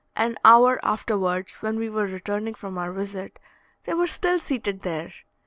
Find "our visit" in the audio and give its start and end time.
2.75-3.37